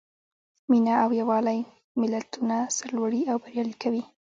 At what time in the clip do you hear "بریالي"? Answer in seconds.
3.43-3.75